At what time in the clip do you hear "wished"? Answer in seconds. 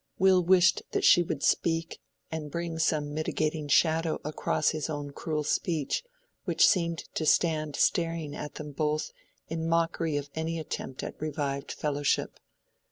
0.43-0.81